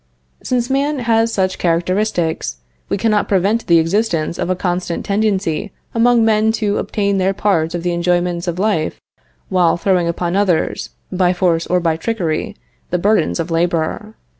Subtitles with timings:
[0.41, 2.57] Since man has such characteristics,
[2.89, 7.75] we cannot prevent the existence of a constant tendency among men to obtain their part
[7.75, 8.99] of the enjoyments of life
[9.49, 12.55] while throwing upon others, by force or by trickery,
[12.89, 14.15] the burdens of labor.